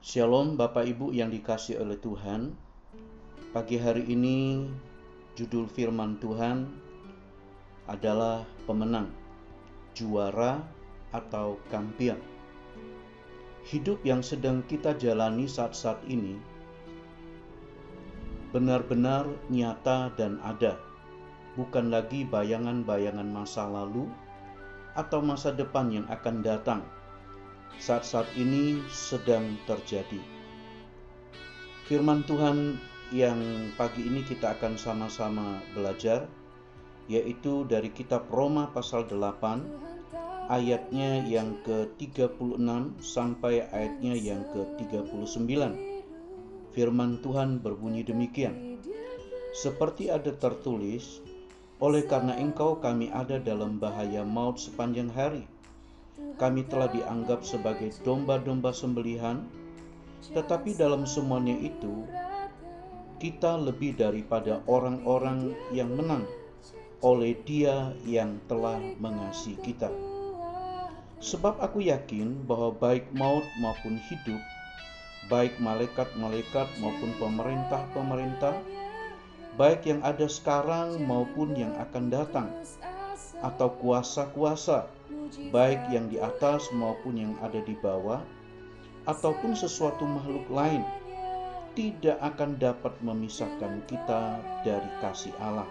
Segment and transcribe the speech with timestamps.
[0.00, 2.56] Shalom Bapak Ibu yang dikasih oleh Tuhan.
[3.52, 4.64] Pagi hari ini
[5.36, 6.72] judul firman Tuhan
[7.84, 9.12] adalah pemenang,
[9.92, 10.64] juara
[11.12, 12.16] atau kampion.
[13.68, 16.40] Hidup yang sedang kita jalani saat-saat ini
[18.56, 20.80] benar-benar nyata dan ada,
[21.60, 24.08] bukan lagi bayangan-bayangan masa lalu
[24.96, 26.80] atau masa depan yang akan datang
[27.78, 30.18] saat-saat ini sedang terjadi.
[31.86, 36.30] Firman Tuhan yang pagi ini kita akan sama-sama belajar
[37.10, 42.62] yaitu dari kitab Roma pasal 8 ayatnya yang ke-36
[43.02, 45.50] sampai ayatnya yang ke-39.
[46.70, 48.78] Firman Tuhan berbunyi demikian.
[49.50, 51.18] Seperti ada tertulis,
[51.82, 55.50] oleh karena engkau kami ada dalam bahaya maut sepanjang hari
[56.40, 59.44] kami telah dianggap sebagai domba-domba sembelihan,
[60.32, 62.08] tetapi dalam semuanya itu,
[63.20, 66.24] kita lebih daripada orang-orang yang menang
[67.04, 69.88] oleh Dia yang telah mengasihi kita.
[71.20, 74.40] Sebab aku yakin bahwa baik maut maupun hidup,
[75.28, 78.56] baik malaikat-malaikat maupun pemerintah-pemerintah,
[79.60, 82.48] baik yang ada sekarang maupun yang akan datang,
[83.44, 84.88] atau kuasa-kuasa,
[85.50, 88.22] baik yang di atas maupun yang ada di bawah,
[89.06, 90.82] ataupun sesuatu makhluk lain,
[91.78, 95.68] tidak akan dapat memisahkan kita dari kasih Allah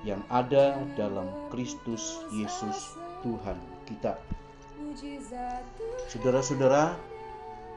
[0.00, 4.16] yang ada dalam Kristus Yesus Tuhan kita.
[6.08, 6.96] Saudara-saudara,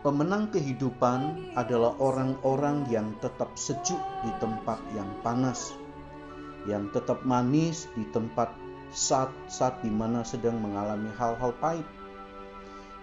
[0.01, 5.75] pemenang kehidupan adalah orang-orang yang tetap sejuk di tempat yang panas,
[6.63, 8.55] yang tetap manis di tempat
[8.93, 11.85] saat-saat di mana sedang mengalami hal-hal pahit,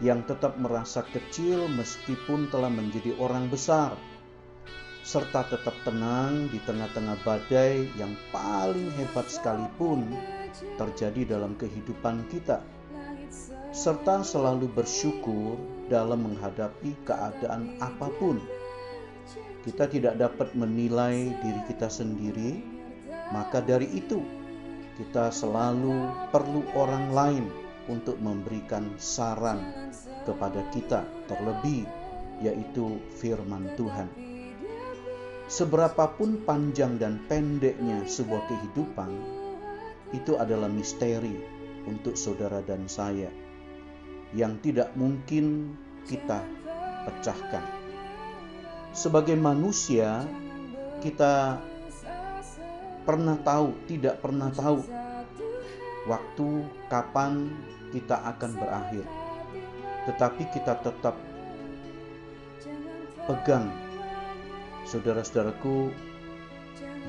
[0.01, 3.99] yang tetap merasa kecil meskipun telah menjadi orang besar,
[5.05, 10.06] serta tetap tenang di tengah-tengah badai yang paling hebat sekalipun
[10.79, 12.65] terjadi dalam kehidupan kita,
[13.75, 18.41] serta selalu bersyukur dalam menghadapi keadaan apa pun.
[19.61, 22.65] Kita tidak dapat menilai diri kita sendiri,
[23.37, 24.25] maka dari itu
[25.00, 27.47] kita selalu perlu orang lain
[27.88, 29.88] untuk memberikan saran
[30.28, 31.88] kepada kita, terlebih
[32.44, 34.12] yaitu firman Tuhan.
[35.49, 39.11] Seberapapun panjang dan pendeknya sebuah kehidupan,
[40.12, 41.32] itu adalah misteri
[41.88, 43.32] untuk saudara dan saya
[44.37, 45.75] yang tidak mungkin
[46.05, 46.44] kita
[47.09, 47.65] pecahkan.
[48.93, 50.22] Sebagai manusia,
[51.00, 51.59] kita
[53.05, 54.84] pernah tahu, tidak pernah tahu
[56.09, 56.49] waktu
[56.88, 57.50] kapan
[57.91, 59.05] kita akan berakhir.
[60.09, 61.15] Tetapi kita tetap
[63.28, 63.69] pegang
[64.88, 65.93] saudara-saudaraku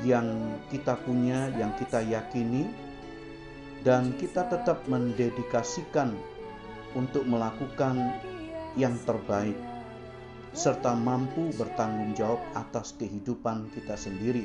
[0.06, 0.28] yang
[0.70, 2.70] kita punya, yang kita yakini
[3.82, 6.14] dan kita tetap mendedikasikan
[6.94, 8.22] untuk melakukan
[8.78, 9.56] yang terbaik
[10.52, 14.44] serta mampu bertanggung jawab atas kehidupan kita sendiri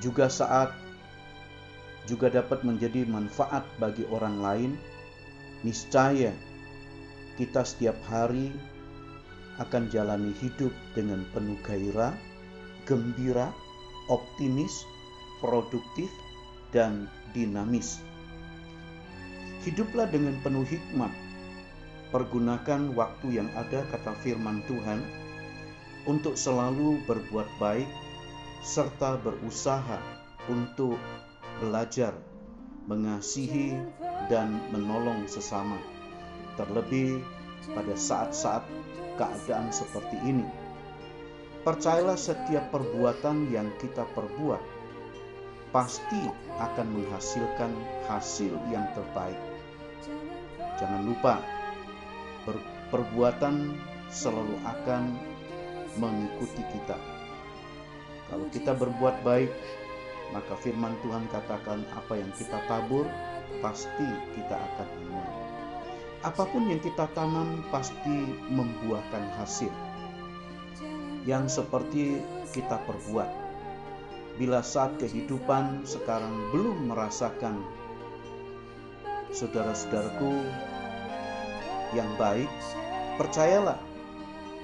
[0.00, 0.72] juga saat
[2.08, 4.72] juga dapat menjadi manfaat bagi orang lain,
[5.62, 6.32] niscaya
[7.36, 8.50] kita setiap hari
[9.60, 12.16] akan jalani hidup dengan penuh gairah,
[12.88, 13.52] gembira,
[14.08, 14.72] optimis,
[15.44, 16.08] produktif,
[16.72, 17.06] dan
[17.36, 18.00] dinamis.
[19.60, 21.12] Hiduplah dengan penuh hikmat.
[22.10, 24.98] Pergunakan waktu yang ada kata firman Tuhan
[26.08, 27.86] untuk selalu berbuat baik
[28.60, 29.96] serta berusaha
[30.52, 31.00] untuk
[31.64, 32.12] belajar,
[32.84, 33.76] mengasihi,
[34.28, 35.80] dan menolong sesama,
[36.60, 37.24] terlebih
[37.72, 38.64] pada saat-saat
[39.16, 40.44] keadaan seperti ini.
[41.64, 44.60] Percayalah, setiap perbuatan yang kita perbuat
[45.72, 46.20] pasti
[46.56, 47.72] akan menghasilkan
[48.08, 49.40] hasil yang terbaik.
[50.80, 51.40] Jangan lupa,
[52.92, 53.76] perbuatan
[54.08, 55.14] selalu akan
[56.00, 57.09] mengikuti kita
[58.30, 59.50] kalau kita berbuat baik,
[60.30, 63.02] maka firman Tuhan katakan apa yang kita tabur
[63.58, 64.06] pasti
[64.38, 65.34] kita akan menuai.
[66.22, 69.72] Apa pun yang kita tanam pasti membuahkan hasil.
[71.26, 72.22] Yang seperti
[72.54, 73.28] kita perbuat.
[74.38, 77.60] Bila saat kehidupan sekarang belum merasakan
[79.34, 80.32] saudara-saudaraku
[81.92, 82.48] yang baik,
[83.18, 83.76] percayalah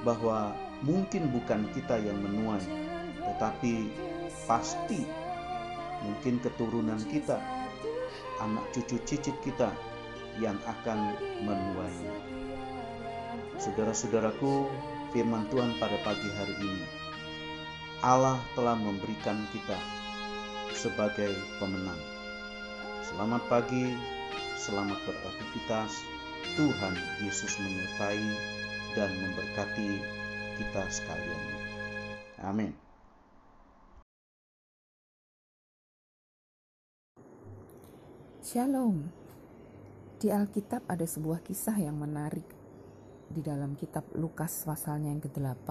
[0.06, 0.54] bahwa
[0.86, 2.85] mungkin bukan kita yang menuai,
[3.36, 3.92] tetapi
[4.48, 5.04] pasti
[6.00, 7.36] mungkin keturunan kita,
[8.40, 9.68] anak cucu cicit kita
[10.40, 11.12] yang akan
[11.44, 12.16] menuainya.
[13.60, 14.72] Saudara-saudaraku,
[15.12, 16.88] firman Tuhan pada pagi hari ini.
[18.00, 19.76] Allah telah memberikan kita
[20.72, 22.00] sebagai pemenang.
[23.04, 23.92] Selamat pagi,
[24.56, 25.92] selamat beraktivitas.
[26.56, 28.24] Tuhan Yesus menyertai
[28.96, 30.00] dan memberkati
[30.56, 31.44] kita sekalian.
[32.40, 32.85] Amin.
[38.46, 39.10] Shalom.
[40.22, 42.46] Di Alkitab ada sebuah kisah yang menarik.
[43.26, 45.66] Di dalam kitab Lukas pasalnya yang ke-8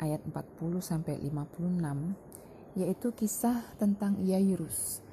[0.00, 5.04] ayat 40 sampai 56 yaitu kisah tentang Yairus.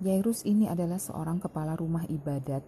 [0.00, 2.64] Yairus ini adalah seorang kepala rumah ibadat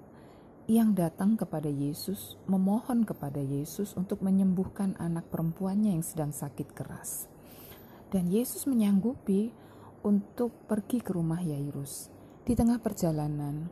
[0.69, 7.25] yang datang kepada Yesus, memohon kepada Yesus untuk menyembuhkan anak perempuannya yang sedang sakit keras.
[8.13, 9.49] Dan Yesus menyanggupi
[10.05, 12.16] untuk pergi ke rumah Yairus.
[12.47, 13.67] Di tengah perjalanan,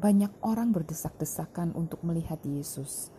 [0.00, 3.12] banyak orang berdesak-desakan untuk melihat Yesus.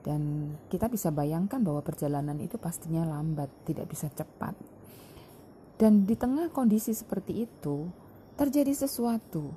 [0.00, 4.56] Dan kita bisa bayangkan bahwa perjalanan itu pastinya lambat, tidak bisa cepat.
[5.76, 7.92] Dan di tengah kondisi seperti itu,
[8.40, 9.52] terjadi sesuatu.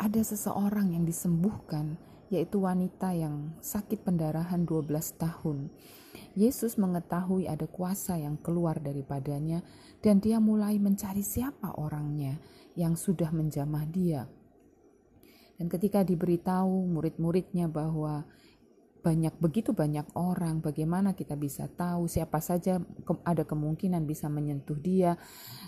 [0.00, 2.00] Ada seseorang yang disembuhkan,
[2.32, 4.88] yaitu wanita yang sakit pendarahan 12
[5.20, 5.68] tahun.
[6.32, 9.60] Yesus mengetahui ada kuasa yang keluar daripadanya
[10.00, 12.40] dan dia mulai mencari siapa orangnya
[12.74, 14.26] yang sudah menjamah dia.
[15.54, 18.26] Dan ketika diberitahu murid-muridnya bahwa
[19.04, 22.80] banyak begitu banyak orang, bagaimana kita bisa tahu siapa saja
[23.22, 25.20] ada kemungkinan bisa menyentuh dia.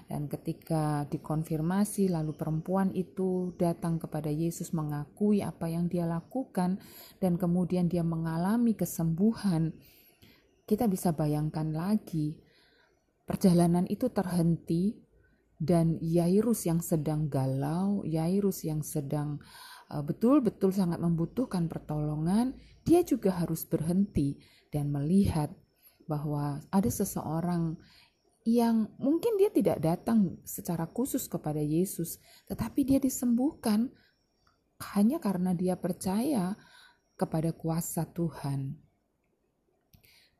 [0.08, 6.81] Dan ketika dikonfirmasi, lalu perempuan itu datang kepada Yesus mengakui apa yang dia lakukan,
[7.20, 9.76] dan kemudian dia mengalami kesembuhan.
[10.64, 12.41] Kita bisa bayangkan lagi,
[13.29, 15.06] perjalanan itu terhenti
[15.56, 19.41] dan Yairus yang sedang galau, Yairus yang sedang
[19.88, 24.37] eh, betul-betul sangat membutuhkan pertolongan, dia juga harus berhenti
[24.70, 25.50] dan melihat
[26.06, 27.75] bahwa ada seseorang
[28.47, 33.91] yang mungkin dia tidak datang secara khusus kepada Yesus, tetapi dia disembuhkan
[34.94, 36.55] hanya karena dia percaya
[37.19, 38.79] kepada kuasa Tuhan.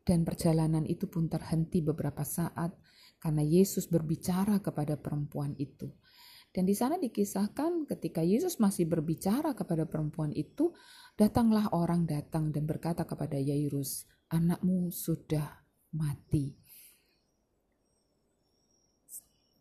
[0.07, 2.71] Dan perjalanan itu pun terhenti beberapa saat
[3.27, 5.91] karena Yesus berbicara kepada perempuan itu.
[6.55, 10.71] Dan di sana dikisahkan ketika Yesus masih berbicara kepada perempuan itu,
[11.19, 16.55] datanglah orang datang dan berkata kepada Yairus, "Anakmu sudah mati."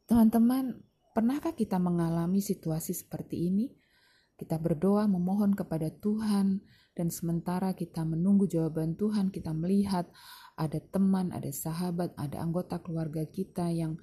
[0.06, 0.86] Teman-teman,
[1.18, 3.74] pernahkah kita mengalami situasi seperti ini?
[4.38, 6.62] Kita berdoa memohon kepada Tuhan
[6.96, 10.08] dan sementara kita menunggu jawaban Tuhan, kita melihat
[10.56, 14.00] ada teman, ada sahabat, ada anggota keluarga kita yang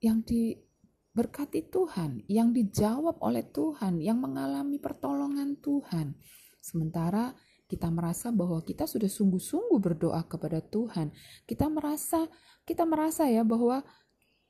[0.00, 6.16] yang diberkati Tuhan, yang dijawab oleh Tuhan, yang mengalami pertolongan Tuhan.
[6.64, 7.36] Sementara
[7.68, 11.12] kita merasa bahwa kita sudah sungguh-sungguh berdoa kepada Tuhan.
[11.44, 12.24] Kita merasa
[12.64, 13.84] kita merasa ya bahwa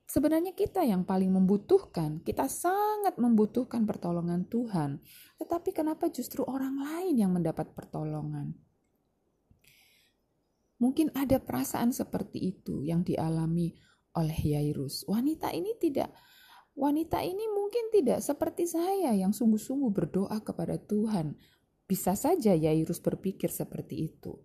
[0.09, 4.97] Sebenarnya kita yang paling membutuhkan, kita sangat membutuhkan pertolongan Tuhan.
[5.37, 8.57] Tetapi kenapa justru orang lain yang mendapat pertolongan?
[10.81, 13.77] Mungkin ada perasaan seperti itu yang dialami
[14.17, 15.05] oleh Yairus.
[15.05, 16.09] Wanita ini tidak
[16.73, 21.37] wanita ini mungkin tidak seperti saya yang sungguh-sungguh berdoa kepada Tuhan.
[21.85, 24.41] Bisa saja Yairus berpikir seperti itu.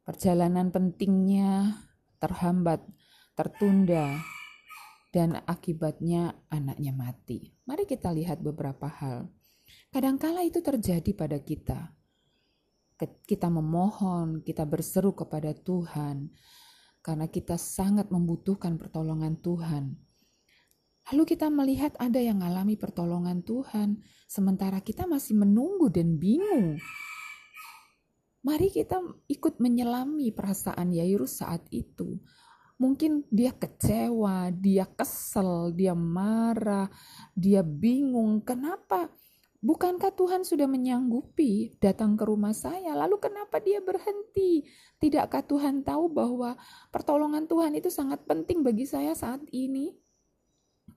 [0.00, 1.76] Perjalanan pentingnya
[2.22, 2.80] terhambat,
[3.36, 4.16] tertunda,
[5.10, 7.54] dan akibatnya anaknya mati.
[7.64, 9.30] Mari kita lihat beberapa hal.
[9.90, 11.94] Kadangkala itu terjadi pada kita.
[13.28, 16.32] Kita memohon, kita berseru kepada Tuhan
[17.04, 19.94] karena kita sangat membutuhkan pertolongan Tuhan.
[21.12, 26.82] Lalu kita melihat ada yang mengalami pertolongan Tuhan, sementara kita masih menunggu dan bingung.
[28.42, 28.98] Mari kita
[29.30, 32.18] ikut menyelami perasaan Yairus saat itu.
[32.76, 36.92] Mungkin dia kecewa, dia kesel, dia marah,
[37.32, 38.44] dia bingung.
[38.44, 39.08] Kenapa?
[39.64, 42.92] Bukankah Tuhan sudah menyanggupi datang ke rumah saya?
[42.92, 44.68] Lalu kenapa dia berhenti?
[45.00, 46.54] Tidakkah Tuhan tahu bahwa
[46.92, 49.96] pertolongan Tuhan itu sangat penting bagi saya saat ini?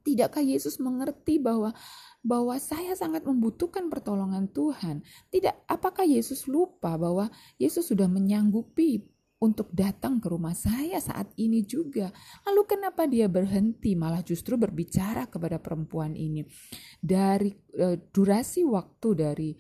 [0.04, 1.72] Tidakkah Yesus mengerti bahwa
[2.20, 5.02] bahwa saya sangat membutuhkan pertolongan Tuhan?
[5.32, 9.08] Tidak, apakah Yesus lupa bahwa Yesus sudah menyanggupi
[9.40, 12.12] untuk datang ke rumah saya saat ini juga.
[12.44, 16.44] Lalu kenapa dia berhenti malah justru berbicara kepada perempuan ini?
[17.00, 19.52] Dari uh, durasi waktu dari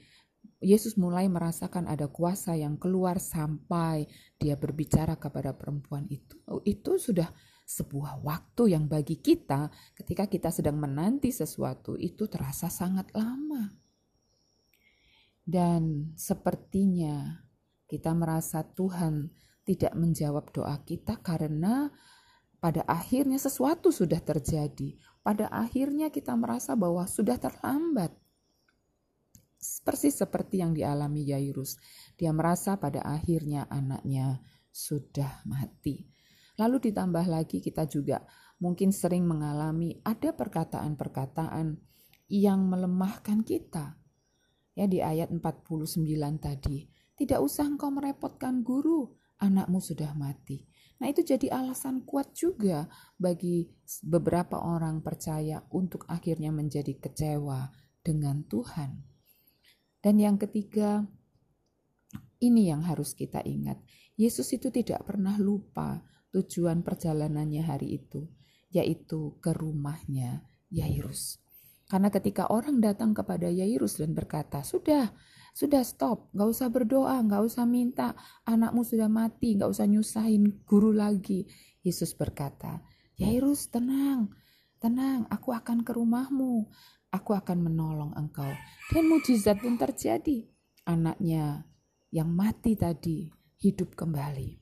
[0.59, 4.03] Yesus mulai merasakan ada kuasa yang keluar sampai
[4.35, 6.35] dia berbicara kepada perempuan itu.
[6.67, 7.31] Itu sudah
[7.63, 13.71] sebuah waktu yang bagi kita ketika kita sedang menanti sesuatu itu terasa sangat lama.
[15.47, 17.39] Dan sepertinya
[17.87, 19.31] kita merasa Tuhan
[19.69, 21.93] tidak menjawab doa kita karena
[22.57, 24.97] pada akhirnya sesuatu sudah terjadi.
[25.21, 28.09] Pada akhirnya kita merasa bahwa sudah terlambat.
[29.85, 31.77] Persis seperti yang dialami Yairus.
[32.17, 34.41] Dia merasa pada akhirnya anaknya
[34.73, 36.09] sudah mati.
[36.57, 38.25] Lalu ditambah lagi kita juga
[38.57, 41.77] mungkin sering mengalami ada perkataan-perkataan
[42.33, 44.01] yang melemahkan kita.
[44.73, 46.07] Ya di ayat 49
[46.39, 50.67] tadi, tidak usah engkau merepotkan guru, anakmu sudah mati.
[50.99, 53.71] Nah, itu jadi alasan kuat juga bagi
[54.03, 57.71] beberapa orang percaya untuk akhirnya menjadi kecewa
[58.03, 58.99] dengan Tuhan.
[60.03, 61.07] Dan yang ketiga,
[62.43, 63.79] ini yang harus kita ingat.
[64.19, 66.03] Yesus itu tidak pernah lupa
[66.35, 68.27] tujuan perjalanannya hari itu,
[68.71, 71.39] yaitu ke rumahnya Yairus.
[71.89, 75.09] Karena ketika orang datang kepada Yairus dan berkata, "Sudah,
[75.53, 78.15] sudah stop, nggak usah berdoa, nggak usah minta,
[78.45, 81.47] anakmu sudah mati, nggak usah nyusahin guru lagi.
[81.83, 82.83] Yesus berkata,
[83.19, 84.31] Yairus tenang,
[84.79, 86.71] tenang, aku akan ke rumahmu,
[87.11, 88.49] aku akan menolong engkau.
[88.93, 90.47] Dan mujizat pun terjadi.
[90.87, 91.67] Anaknya
[92.09, 93.29] yang mati tadi
[93.61, 94.57] hidup kembali.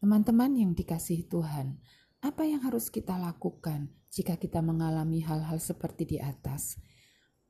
[0.00, 1.76] Teman-teman yang dikasihi Tuhan,
[2.24, 6.80] apa yang harus kita lakukan jika kita mengalami hal-hal seperti di atas?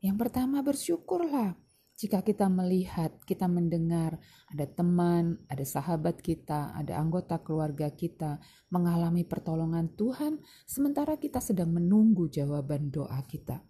[0.03, 1.55] Yang pertama bersyukurlah
[2.01, 4.17] jika kita melihat, kita mendengar
[4.49, 8.41] ada teman, ada sahabat kita, ada anggota keluarga kita
[8.73, 13.61] mengalami pertolongan Tuhan, sementara kita sedang menunggu jawaban doa kita.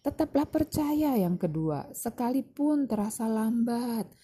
[0.00, 4.16] Tetaplah percaya yang kedua, sekalipun terasa lambat,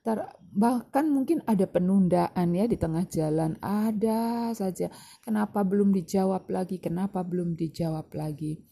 [0.00, 4.88] ter, bahkan mungkin ada penundaan ya di tengah jalan, ada saja.
[5.20, 6.80] Kenapa belum dijawab lagi?
[6.80, 8.64] Kenapa belum dijawab lagi?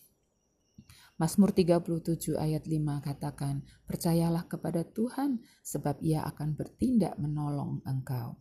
[1.16, 8.36] Mazmur 37 ayat 5 katakan, Percayalah kepada Tuhan sebab ia akan bertindak menolong engkau.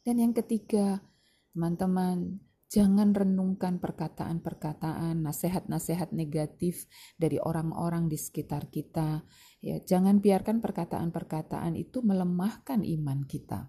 [0.00, 1.04] Dan yang ketiga,
[1.52, 2.40] teman-teman,
[2.72, 6.88] jangan renungkan perkataan-perkataan, nasihat-nasihat negatif
[7.20, 9.20] dari orang-orang di sekitar kita.
[9.60, 13.68] Ya, jangan biarkan perkataan-perkataan itu melemahkan iman kita.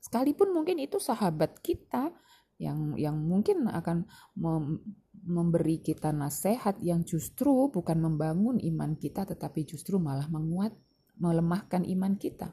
[0.00, 2.12] Sekalipun mungkin itu sahabat kita
[2.60, 4.06] yang yang mungkin akan
[5.24, 10.76] memberi kita nasihat yang justru bukan membangun iman kita tetapi justru malah menguat
[11.18, 12.52] melemahkan iman kita.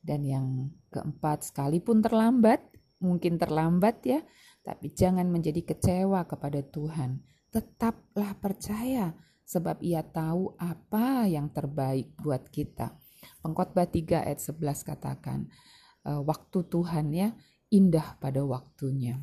[0.00, 0.46] Dan yang
[0.88, 2.64] keempat, sekalipun terlambat,
[3.04, 4.20] mungkin terlambat ya,
[4.64, 7.20] tapi jangan menjadi kecewa kepada Tuhan.
[7.52, 9.12] Tetaplah percaya
[9.44, 12.96] sebab ia tahu apa yang terbaik buat kita.
[13.44, 15.52] Pengkhotbah 3 ayat 11 katakan,
[16.00, 17.36] e, waktu Tuhan ya
[17.68, 19.20] indah pada waktunya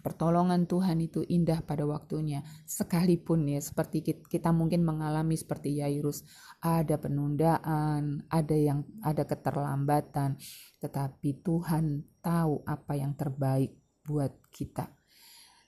[0.00, 2.42] pertolongan Tuhan itu indah pada waktunya.
[2.64, 6.24] Sekalipun ya seperti kita mungkin mengalami seperti Yairus
[6.58, 10.38] ada penundaan ada yang ada keterlambatan
[10.78, 13.74] tetapi Tuhan tahu apa yang terbaik
[14.06, 14.88] buat kita.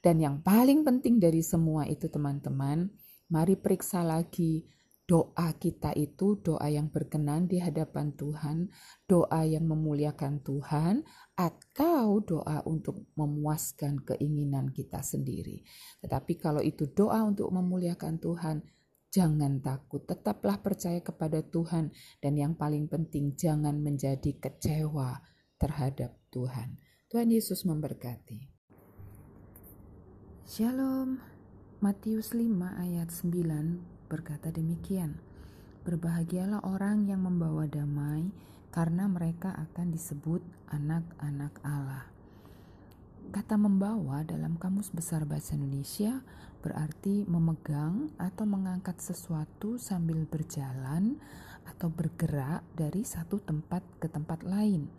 [0.00, 2.88] Dan yang paling penting dari semua itu teman-teman
[3.28, 4.64] mari periksa lagi
[5.10, 8.70] doa kita itu doa yang berkenan di hadapan Tuhan,
[9.10, 11.02] doa yang memuliakan Tuhan,
[11.34, 15.66] atau doa untuk memuaskan keinginan kita sendiri.
[15.98, 18.62] Tetapi kalau itu doa untuk memuliakan Tuhan,
[19.10, 21.90] jangan takut, tetaplah percaya kepada Tuhan,
[22.22, 25.26] dan yang paling penting, jangan menjadi kecewa
[25.58, 26.78] terhadap Tuhan.
[27.10, 28.46] Tuhan Yesus memberkati.
[30.46, 31.18] Shalom.
[31.82, 35.14] Matius 5 ayat 9 berkata demikian,
[35.80, 38.28] Berbahagialah orang yang membawa damai,
[38.68, 42.04] karena mereka akan disebut anak-anak Allah.
[43.30, 46.20] Kata membawa dalam Kamus Besar Bahasa Indonesia
[46.60, 51.16] berarti memegang atau mengangkat sesuatu sambil berjalan
[51.64, 54.90] atau bergerak dari satu tempat ke tempat lain.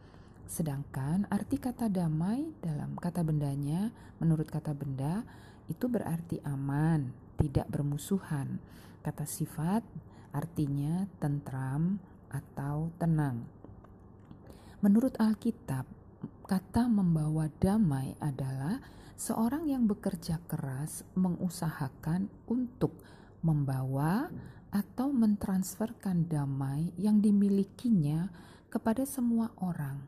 [0.50, 5.22] Sedangkan arti kata damai dalam kata bendanya, menurut kata benda,
[5.70, 8.58] itu berarti aman, tidak bermusuhan.
[9.02, 9.84] Kata sifat
[10.32, 12.00] artinya tentram
[12.32, 13.44] atau tenang.
[14.82, 15.86] Menurut Alkitab,
[16.48, 18.82] kata membawa damai adalah
[19.14, 22.98] seorang yang bekerja keras mengusahakan untuk
[23.46, 24.32] membawa
[24.72, 28.32] atau mentransferkan damai yang dimilikinya
[28.72, 30.00] kepada semua orang,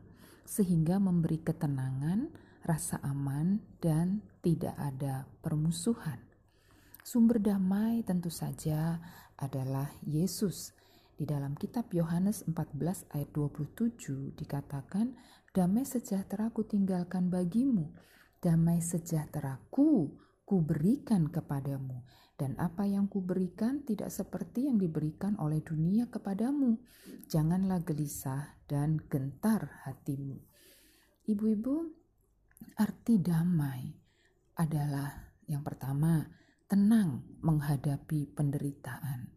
[0.48, 2.32] sehingga memberi ketenangan,
[2.64, 6.23] rasa aman, dan tidak ada permusuhan.
[7.04, 8.96] Sumber damai tentu saja
[9.36, 10.72] adalah Yesus.
[11.12, 15.12] Di dalam kitab Yohanes 14 ayat 27 dikatakan,
[15.52, 17.92] Damai sejahtera ku tinggalkan bagimu,
[18.40, 20.16] damai sejahtera ku
[20.48, 22.08] ku berikan kepadamu.
[22.40, 26.80] Dan apa yang kuberikan tidak seperti yang diberikan oleh dunia kepadamu.
[27.28, 30.40] Janganlah gelisah dan gentar hatimu.
[31.28, 31.76] Ibu-ibu,
[32.80, 33.92] arti damai
[34.56, 36.24] adalah yang pertama,
[36.64, 39.28] tenang menghadapi penderitaan.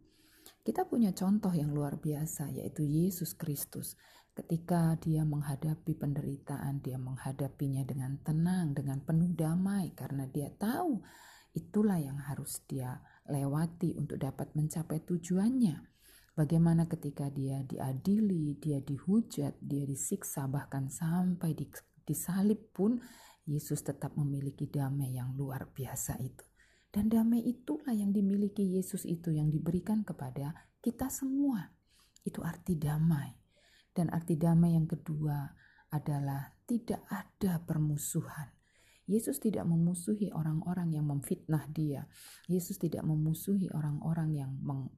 [0.64, 4.00] Kita punya contoh yang luar biasa, yaitu Yesus Kristus.
[4.32, 11.04] Ketika dia menghadapi penderitaan, dia menghadapinya dengan tenang, dengan penuh damai, karena dia tahu
[11.52, 15.84] itulah yang harus dia lewati untuk dapat mencapai tujuannya.
[16.32, 21.52] Bagaimana ketika dia diadili, dia dihujat, dia disiksa, bahkan sampai
[22.08, 23.04] disalib pun,
[23.44, 26.47] Yesus tetap memiliki damai yang luar biasa itu.
[26.88, 31.68] Dan damai itulah yang dimiliki Yesus itu yang diberikan kepada kita semua.
[32.24, 33.36] Itu arti damai.
[33.92, 35.48] Dan arti damai yang kedua
[35.92, 38.58] adalah tidak ada permusuhan.
[39.08, 42.04] Yesus tidak memusuhi orang-orang yang memfitnah dia.
[42.52, 44.92] Yesus tidak memusuhi orang-orang yang meng,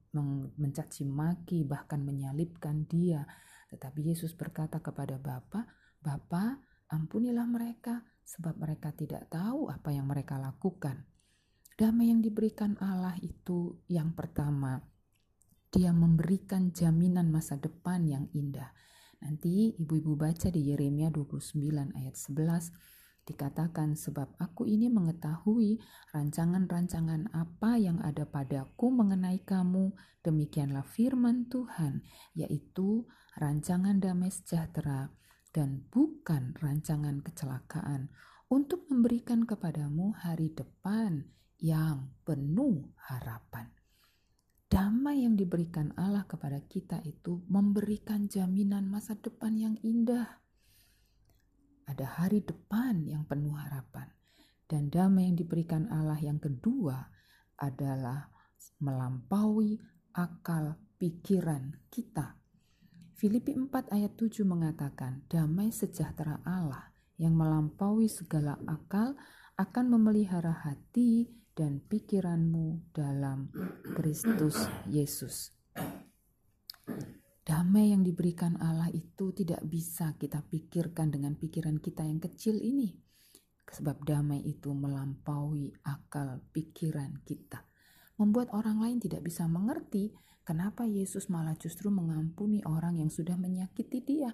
[0.58, 3.22] mencaci maki bahkan menyalibkan dia.
[3.70, 5.62] Tetapi Yesus berkata kepada Bapa,
[6.02, 6.58] Bapa,
[6.90, 11.06] ampunilah mereka sebab mereka tidak tahu apa yang mereka lakukan.
[11.80, 14.84] Damai yang diberikan Allah itu yang pertama,
[15.72, 18.68] dia memberikan jaminan masa depan yang indah.
[19.24, 21.56] Nanti ibu-ibu baca di Yeremia 29
[21.96, 25.80] ayat 11 dikatakan sebab aku ini mengetahui
[26.12, 29.96] rancangan-rancangan apa yang ada padaku mengenai kamu.
[30.20, 32.04] Demikianlah firman Tuhan
[32.36, 33.08] yaitu
[33.40, 35.08] rancangan damai sejahtera
[35.56, 38.12] dan bukan rancangan kecelakaan
[38.52, 41.24] untuk memberikan kepadamu hari depan
[41.60, 43.68] yang penuh harapan.
[44.70, 50.40] Damai yang diberikan Allah kepada kita itu memberikan jaminan masa depan yang indah.
[51.84, 54.08] Ada hari depan yang penuh harapan.
[54.70, 57.10] Dan damai yang diberikan Allah yang kedua
[57.58, 58.30] adalah
[58.78, 59.74] melampaui
[60.14, 62.38] akal pikiran kita.
[63.18, 69.18] Filipi 4 ayat 7 mengatakan, damai sejahtera Allah yang melampaui segala akal
[69.58, 73.50] akan memelihara hati dan pikiranmu dalam
[73.94, 75.50] Kristus Yesus.
[77.40, 82.94] Damai yang diberikan Allah itu tidak bisa kita pikirkan dengan pikiran kita yang kecil ini.
[83.70, 87.66] Sebab damai itu melampaui akal pikiran kita.
[88.18, 90.14] Membuat orang lain tidak bisa mengerti
[90.46, 94.30] kenapa Yesus malah justru mengampuni orang yang sudah menyakiti dia.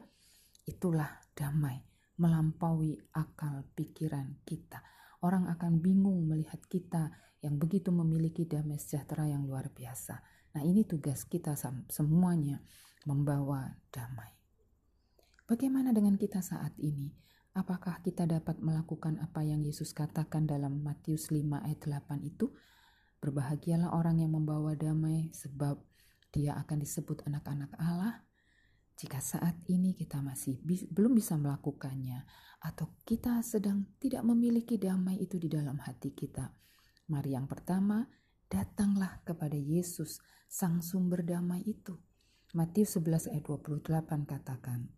[0.66, 1.80] Itulah damai,
[2.20, 9.46] melampaui akal pikiran kita orang akan bingung melihat kita yang begitu memiliki damai sejahtera yang
[9.46, 10.18] luar biasa.
[10.56, 11.54] Nah, ini tugas kita
[11.92, 12.60] semuanya
[13.06, 14.34] membawa damai.
[15.46, 17.14] Bagaimana dengan kita saat ini?
[17.54, 22.52] Apakah kita dapat melakukan apa yang Yesus katakan dalam Matius 5 ayat 8 itu?
[23.22, 25.80] Berbahagialah orang yang membawa damai sebab
[26.34, 28.25] dia akan disebut anak-anak Allah.
[28.96, 32.24] Jika saat ini kita masih bi belum bisa melakukannya,
[32.64, 36.48] atau kita sedang tidak memiliki damai itu di dalam hati kita,
[37.12, 38.08] mari yang pertama
[38.48, 41.98] datanglah kepada Yesus, Sang Sumber Damai itu.
[42.56, 44.88] Matius 11 ayat 28 katakan,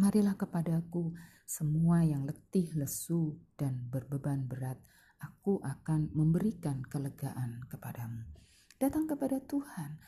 [0.00, 1.12] Marilah kepadaku
[1.44, 4.80] semua yang letih, lesu, dan berbeban berat,
[5.20, 8.24] aku akan memberikan kelegaan kepadamu.
[8.80, 10.00] Datang kepada Tuhan,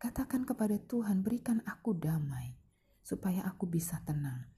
[0.00, 2.56] Katakan kepada Tuhan, berikan aku damai
[3.04, 4.48] supaya aku bisa tenang.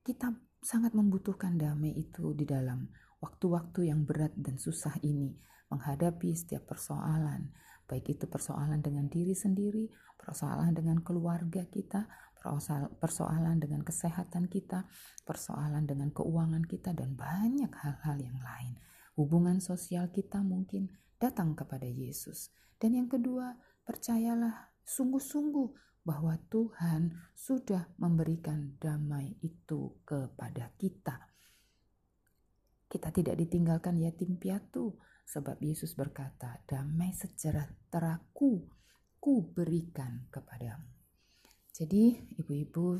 [0.00, 0.32] Kita
[0.64, 2.88] sangat membutuhkan damai itu di dalam
[3.20, 5.36] waktu-waktu yang berat dan susah ini
[5.68, 7.52] menghadapi setiap persoalan,
[7.84, 12.08] baik itu persoalan dengan diri sendiri, persoalan dengan keluarga kita,
[12.96, 14.88] persoalan dengan kesehatan kita,
[15.28, 18.80] persoalan dengan keuangan kita, dan banyak hal-hal yang lain.
[19.20, 20.88] Hubungan sosial kita mungkin
[21.20, 22.48] datang kepada Yesus.
[22.80, 23.52] Dan yang kedua,
[23.90, 31.18] percayalah sungguh-sungguh bahwa Tuhan sudah memberikan damai itu kepada kita.
[32.86, 34.94] Kita tidak ditinggalkan yatim piatu,
[35.26, 38.70] sebab Yesus berkata, "Damai sejahteraku
[39.18, 40.86] ku berikan kepadamu."
[41.74, 42.94] Jadi, ibu-ibu,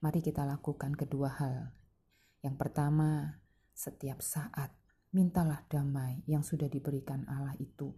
[0.00, 1.76] mari kita lakukan kedua hal.
[2.40, 3.40] Yang pertama,
[3.76, 4.72] setiap saat
[5.12, 7.92] mintalah damai yang sudah diberikan Allah itu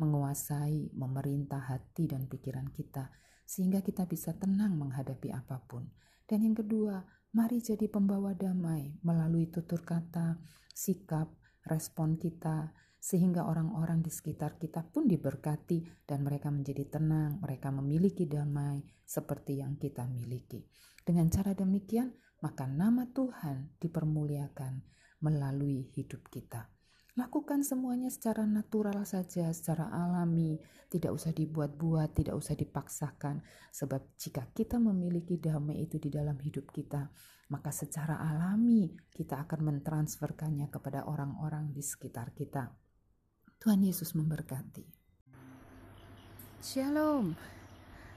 [0.00, 3.12] menguasai, memerintah hati dan pikiran kita,
[3.44, 5.92] sehingga kita bisa tenang menghadapi apa pun.
[6.24, 7.04] Dan yang kedua,
[7.36, 10.40] mari jadi pembawa damai melalui tutur kata,
[10.72, 11.28] sikap,
[11.68, 18.28] respon kita, sehingga orang-orang di sekitar kita pun diberkati dan mereka menjadi tenang, mereka memiliki
[18.28, 20.68] damai seperti yang kita miliki.
[21.00, 22.12] Dengan cara demikian,
[22.44, 24.84] maka nama Tuhan dipermuliakan
[25.24, 26.79] melalui hidup kita.
[27.18, 33.42] Lakukan semuanya secara natural saja, secara alami, tidak usah dibuat-buat, tidak usah dipaksakan.
[33.74, 37.10] Sebab jika kita memiliki damai itu di dalam hidup kita,
[37.50, 42.70] maka secara alami kita akan mentransferkannya kepada orang-orang di sekitar kita.
[43.58, 44.86] Tuhan Yesus memberkati.
[46.62, 47.34] Shalom.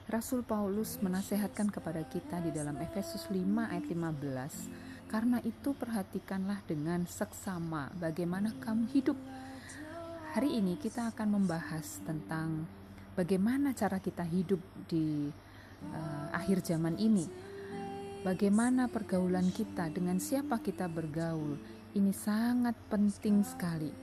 [0.06, 3.40] Rasul Paulus menasehatkan kepada kita di dalam Efesus 5
[3.72, 9.14] ayat 15 karena itu perhatikanlah dengan seksama bagaimana kamu hidup.
[10.34, 12.66] Hari ini kita akan membahas tentang
[13.14, 14.58] bagaimana cara kita hidup
[14.90, 15.30] di
[15.94, 17.30] uh, akhir zaman ini.
[18.26, 21.62] Bagaimana pergaulan kita dengan siapa kita bergaul.
[21.94, 23.94] Ini sangat penting sekali.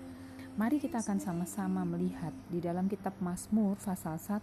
[0.55, 4.38] Mari kita akan sama-sama melihat di dalam kitab Mazmur pasal 1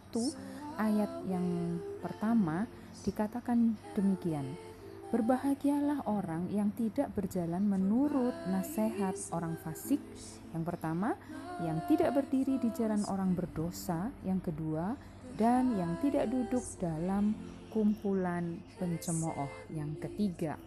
[0.84, 2.68] ayat yang pertama
[3.08, 4.67] dikatakan demikian.
[5.08, 10.04] Berbahagialah orang yang tidak berjalan menurut nasihat orang fasik.
[10.52, 11.16] Yang pertama,
[11.64, 14.12] yang tidak berdiri di jalan orang berdosa.
[14.28, 15.00] Yang kedua,
[15.40, 17.32] dan yang tidak duduk dalam
[17.72, 19.48] kumpulan pencemooh.
[19.72, 20.60] Yang ketiga,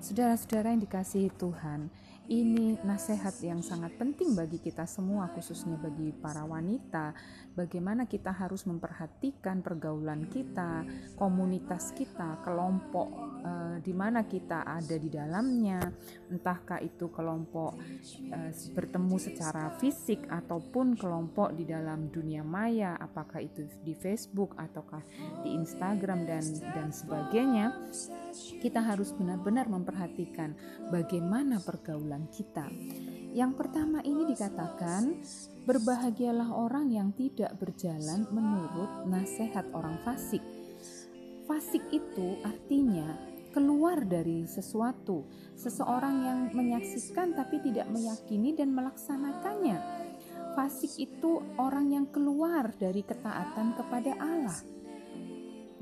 [0.00, 1.92] saudara-saudara yang dikasihi Tuhan,
[2.24, 7.12] ini nasihat yang sangat penting bagi kita semua, khususnya bagi para wanita.
[7.54, 10.82] Bagaimana kita harus memperhatikan pergaulan kita,
[11.14, 13.06] komunitas kita, kelompok
[13.46, 15.78] uh, di mana kita ada di dalamnya,
[16.34, 17.78] entahkah itu kelompok
[18.34, 25.06] uh, bertemu secara fisik ataupun kelompok di dalam dunia maya, apakah itu di Facebook ataukah
[25.46, 26.42] di Instagram dan
[26.74, 27.70] dan sebagainya
[28.58, 30.58] kita harus benar-benar memperhatikan
[30.90, 32.66] bagaimana pergaulan kita.
[33.34, 35.18] Yang pertama ini dikatakan,
[35.66, 40.38] berbahagialah orang yang tidak berjalan menurut nasihat orang fasik.
[41.50, 43.18] Fasik itu artinya
[43.50, 45.26] keluar dari sesuatu,
[45.58, 49.82] seseorang yang menyaksikan tapi tidak meyakini dan melaksanakannya.
[50.54, 54.58] Fasik itu orang yang keluar dari ketaatan kepada Allah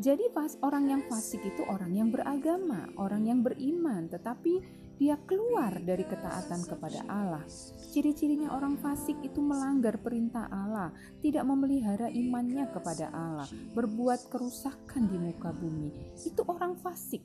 [0.02, 4.58] jadi pas orang yang fasik itu orang yang beragama, orang yang beriman, tetapi
[5.02, 7.42] dia keluar dari ketaatan kepada Allah.
[7.90, 15.18] Ciri-cirinya orang fasik itu melanggar perintah Allah, tidak memelihara imannya kepada Allah, berbuat kerusakan di
[15.18, 15.90] muka bumi.
[16.22, 17.18] Itu orang fasik.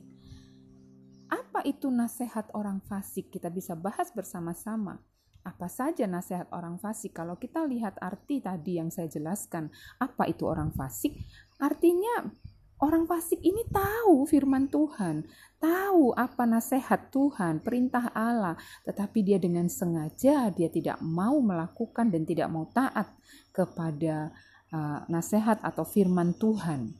[1.30, 3.30] Apa itu nasihat orang fasik?
[3.30, 4.98] Kita bisa bahas bersama-sama
[5.46, 7.14] apa saja nasihat orang fasik.
[7.14, 9.70] Kalau kita lihat arti tadi yang saya jelaskan,
[10.02, 11.14] apa itu orang fasik?
[11.62, 12.26] Artinya
[12.78, 15.26] Orang fasik ini tahu firman Tuhan,
[15.58, 18.54] tahu apa nasihat Tuhan, perintah Allah,
[18.86, 23.10] tetapi dia dengan sengaja dia tidak mau melakukan dan tidak mau taat
[23.50, 24.30] kepada
[24.70, 26.94] uh, nasihat atau firman Tuhan.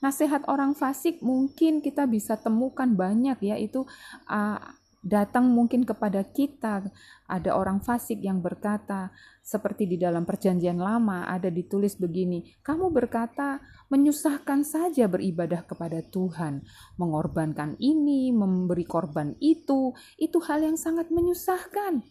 [0.00, 3.84] Nasihat orang fasik mungkin kita bisa temukan banyak yaitu
[4.24, 4.56] uh,
[4.98, 6.90] datang mungkin kepada kita
[7.30, 13.62] ada orang fasik yang berkata seperti di dalam perjanjian lama ada ditulis begini kamu berkata
[13.88, 16.64] menyusahkan saja beribadah kepada Tuhan,
[17.00, 22.04] mengorbankan ini, memberi korban itu, itu hal yang sangat menyusahkan.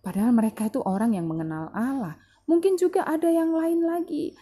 [0.00, 2.16] Padahal mereka itu orang yang mengenal Allah.
[2.48, 4.32] Mungkin juga ada yang lain lagi.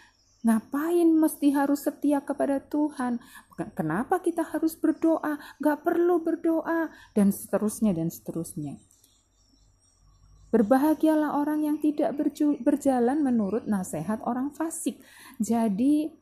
[0.47, 3.19] Ngapain mesti harus setia kepada Tuhan?
[3.75, 5.43] Kenapa kita harus berdoa?
[5.59, 8.79] Gak perlu berdoa, dan seterusnya, dan seterusnya.
[10.55, 12.15] Berbahagialah orang yang tidak
[12.63, 15.03] berjalan menurut nasihat orang fasik.
[15.43, 16.15] Jadi,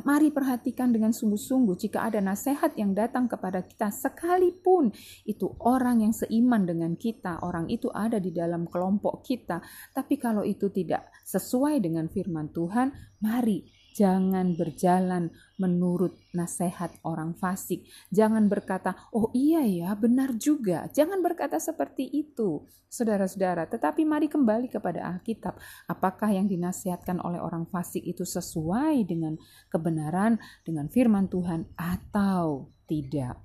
[0.00, 4.92] Mari perhatikan dengan sungguh-sungguh jika ada nasihat yang datang kepada kita sekalipun
[5.28, 9.60] itu orang yang seiman dengan kita, orang itu ada di dalam kelompok kita,
[9.92, 17.84] tapi kalau itu tidak sesuai dengan firman Tuhan, mari Jangan berjalan menurut nasihat orang fasik.
[18.14, 23.70] Jangan berkata, "Oh iya ya, benar juga." Jangan berkata seperti itu, saudara-saudara.
[23.70, 25.58] Tetapi mari kembali kepada Alkitab.
[25.86, 29.38] Apakah yang dinasihatkan oleh orang fasik itu sesuai dengan
[29.70, 33.38] kebenaran, dengan firman Tuhan, atau tidak?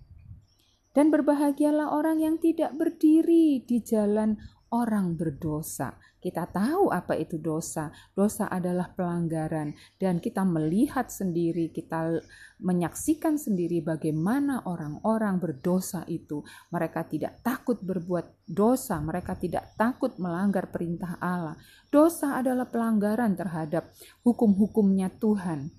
[0.95, 4.39] Dan berbahagialah orang yang tidak berdiri di jalan
[4.75, 5.95] orang berdosa.
[6.19, 7.93] Kita tahu apa itu dosa.
[8.11, 12.19] Dosa adalah pelanggaran, dan kita melihat sendiri, kita
[12.59, 16.43] menyaksikan sendiri bagaimana orang-orang berdosa itu.
[16.75, 21.55] Mereka tidak takut berbuat dosa, mereka tidak takut melanggar perintah Allah.
[21.87, 23.87] Dosa adalah pelanggaran terhadap
[24.27, 25.71] hukum-hukumnya Tuhan.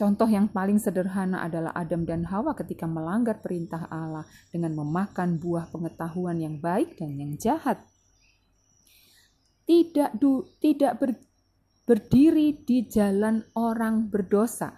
[0.00, 5.68] Contoh yang paling sederhana adalah Adam dan Hawa ketika melanggar perintah Allah dengan memakan buah
[5.68, 7.84] pengetahuan yang baik dan yang jahat
[9.70, 11.14] tidak du, tidak ber,
[11.86, 14.74] berdiri di jalan orang berdosa.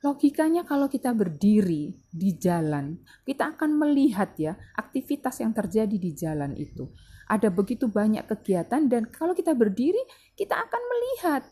[0.00, 6.56] Logikanya kalau kita berdiri di jalan, kita akan melihat ya aktivitas yang terjadi di jalan
[6.56, 6.88] itu.
[7.30, 10.02] ada begitu banyak kegiatan dan kalau kita berdiri
[10.34, 11.46] kita akan melihat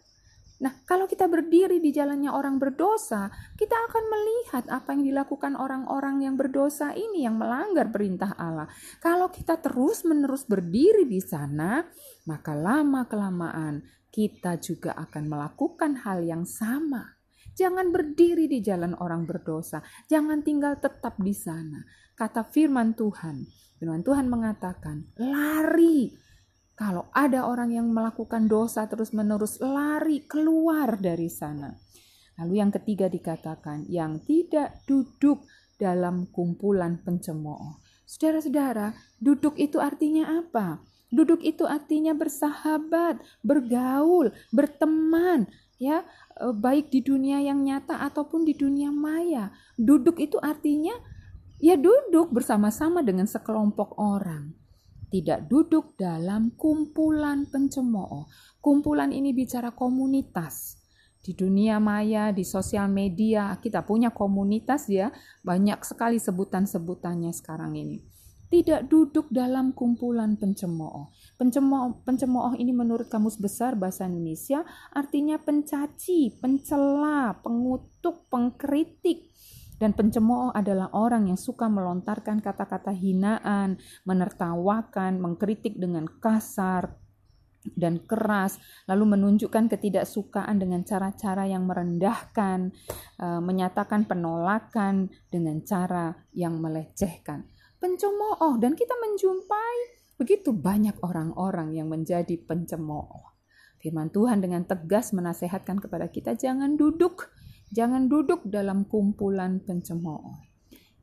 [0.58, 6.26] Nah, kalau kita berdiri di jalannya orang berdosa, kita akan melihat apa yang dilakukan orang-orang
[6.26, 8.66] yang berdosa ini yang melanggar perintah Allah.
[8.98, 11.86] Kalau kita terus-menerus berdiri di sana,
[12.26, 17.14] maka lama-kelamaan kita juga akan melakukan hal yang sama.
[17.54, 21.86] Jangan berdiri di jalan orang berdosa, jangan tinggal tetap di sana.
[22.18, 23.46] Kata firman Tuhan,
[23.78, 26.27] firman Tuhan mengatakan, "Lari
[26.78, 31.74] kalau ada orang yang melakukan dosa terus-menerus lari keluar dari sana.
[32.38, 35.42] Lalu yang ketiga dikatakan yang tidak duduk
[35.74, 37.82] dalam kumpulan pencemooh.
[38.06, 40.78] Saudara-saudara, duduk itu artinya apa?
[41.10, 45.50] Duduk itu artinya bersahabat, bergaul, berteman,
[45.82, 46.06] ya,
[46.38, 49.50] e, baik di dunia yang nyata ataupun di dunia maya.
[49.74, 50.94] Duduk itu artinya
[51.58, 54.57] ya duduk bersama-sama dengan sekelompok orang
[55.08, 58.28] tidak duduk dalam kumpulan pencemooh.
[58.60, 60.76] Kumpulan ini bicara komunitas.
[61.18, 65.12] Di dunia maya, di sosial media, kita punya komunitas ya,
[65.44, 68.00] banyak sekali sebutan-sebutannya sekarang ini.
[68.48, 71.12] Tidak duduk dalam kumpulan pencemooh.
[71.36, 79.27] Pencemooh, pencemooh ini menurut Kamus Besar Bahasa Indonesia artinya pencaci, pencela, pengutuk, pengkritik,
[79.78, 86.98] dan pencemooh adalah orang yang suka melontarkan kata-kata hinaan, menertawakan, mengkritik dengan kasar,
[87.74, 92.72] dan keras, lalu menunjukkan ketidaksukaan dengan cara-cara yang merendahkan,
[93.18, 97.44] eh, menyatakan penolakan dengan cara yang melecehkan.
[97.78, 99.76] Pencemooh, dan kita menjumpai
[100.18, 103.38] begitu banyak orang-orang yang menjadi pencemooh.
[103.78, 107.30] Firman Tuhan dengan tegas menasehatkan kepada kita, jangan duduk
[107.68, 110.40] Jangan duduk dalam kumpulan pencemooh.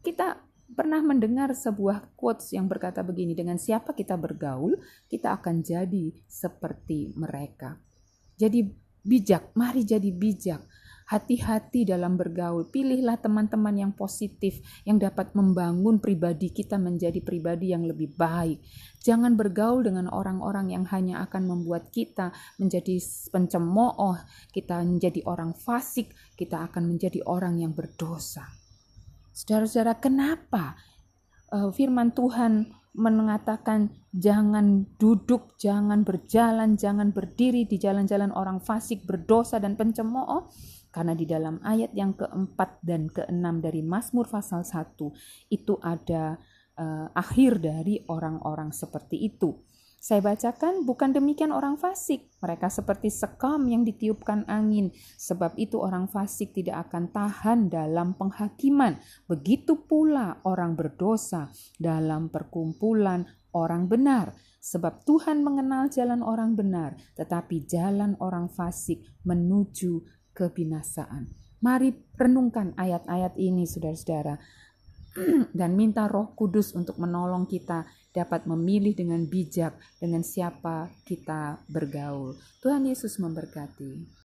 [0.01, 0.41] Kita
[0.73, 4.73] pernah mendengar sebuah quotes yang berkata begini, dengan siapa kita bergaul,
[5.05, 7.77] kita akan jadi seperti mereka.
[8.35, 8.65] Jadi
[9.05, 10.61] bijak, mari jadi bijak
[11.05, 12.65] Hati-hati dalam bergaul.
[12.73, 14.57] Pilihlah teman-teman yang positif,
[14.89, 18.57] yang dapat membangun pribadi kita menjadi pribadi yang lebih baik.
[19.05, 22.97] Jangan bergaul dengan orang-orang yang hanya akan membuat kita menjadi
[23.29, 24.17] pencemooh,
[24.49, 28.49] kita menjadi orang fasik, kita akan menjadi orang yang berdosa.
[29.29, 30.73] Saudara-saudara, kenapa
[31.53, 39.59] uh, firman Tuhan mengatakan jangan duduk, jangan berjalan, jangan berdiri di jalan-jalan orang fasik, berdosa
[39.59, 40.47] dan pencemooh?
[40.95, 44.95] Karena di dalam ayat yang keempat dan keenam dari Mazmur pasal 1
[45.51, 46.39] itu ada
[46.79, 49.59] uh, akhir dari orang-orang seperti itu.
[49.99, 52.29] Saya bacakan, bukan demikian orang fasik.
[52.39, 54.93] Mereka seperti sekam yang ditiupkan angin.
[55.17, 58.95] Sebab itu orang fasik tidak akan tahan dalam penghakiman.
[59.25, 61.49] Begitu pula orang berdosa
[61.81, 64.37] dalam perkumpulan orang benar.
[64.61, 70.05] Sebab Tuhan mengenal jalan orang benar, tetapi jalan orang fasik menuju
[70.35, 71.31] kebinasaan.
[71.63, 74.37] Mari renungkan ayat-ayat ini saudara-saudara
[75.59, 82.35] dan minta Roh Kudus untuk menolong kita dapat memilih dengan bijak dengan siapa kita bergaul.
[82.59, 84.24] Tuhan Yesus memberkati.